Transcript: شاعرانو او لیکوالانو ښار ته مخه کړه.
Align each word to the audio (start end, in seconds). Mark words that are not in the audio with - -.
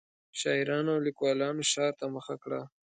شاعرانو 0.39 0.91
او 0.95 1.03
لیکوالانو 1.07 1.67
ښار 1.71 1.91
ته 1.99 2.05
مخه 2.15 2.35
کړه. 2.43 2.61